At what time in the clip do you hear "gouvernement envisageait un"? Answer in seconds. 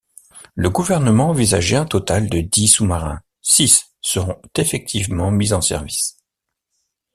0.71-1.85